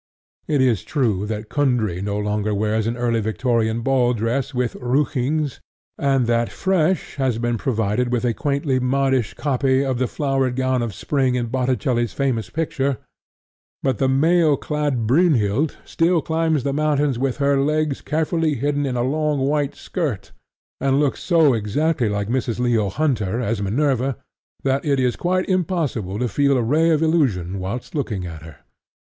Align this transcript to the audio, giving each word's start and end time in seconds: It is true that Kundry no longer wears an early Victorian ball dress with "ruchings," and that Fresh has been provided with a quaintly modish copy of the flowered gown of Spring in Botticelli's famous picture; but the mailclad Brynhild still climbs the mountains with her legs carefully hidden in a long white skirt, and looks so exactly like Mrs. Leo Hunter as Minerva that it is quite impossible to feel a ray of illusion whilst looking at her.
It 0.47 0.61
is 0.61 0.83
true 0.83 1.27
that 1.27 1.47
Kundry 1.47 2.01
no 2.01 2.17
longer 2.17 2.55
wears 2.55 2.87
an 2.87 2.97
early 2.97 3.19
Victorian 3.21 3.81
ball 3.81 4.13
dress 4.15 4.51
with 4.51 4.73
"ruchings," 4.81 5.59
and 5.95 6.25
that 6.25 6.51
Fresh 6.51 7.17
has 7.17 7.37
been 7.37 7.55
provided 7.55 8.11
with 8.11 8.25
a 8.25 8.33
quaintly 8.33 8.79
modish 8.79 9.35
copy 9.35 9.85
of 9.85 9.99
the 9.99 10.07
flowered 10.07 10.55
gown 10.55 10.81
of 10.81 10.95
Spring 10.95 11.35
in 11.35 11.49
Botticelli's 11.49 12.13
famous 12.13 12.49
picture; 12.49 12.97
but 13.83 13.99
the 13.99 14.07
mailclad 14.07 15.05
Brynhild 15.05 15.75
still 15.85 16.19
climbs 16.19 16.63
the 16.63 16.73
mountains 16.73 17.19
with 17.19 17.37
her 17.37 17.61
legs 17.61 18.01
carefully 18.01 18.55
hidden 18.55 18.87
in 18.87 18.95
a 18.95 19.03
long 19.03 19.41
white 19.41 19.75
skirt, 19.75 20.31
and 20.79 20.99
looks 20.99 21.21
so 21.21 21.53
exactly 21.53 22.09
like 22.09 22.27
Mrs. 22.27 22.57
Leo 22.57 22.89
Hunter 22.89 23.39
as 23.39 23.61
Minerva 23.61 24.17
that 24.63 24.83
it 24.83 24.99
is 24.99 25.15
quite 25.15 25.47
impossible 25.47 26.17
to 26.17 26.27
feel 26.27 26.57
a 26.57 26.63
ray 26.63 26.89
of 26.89 27.03
illusion 27.03 27.59
whilst 27.59 27.93
looking 27.93 28.25
at 28.25 28.41
her. 28.41 28.61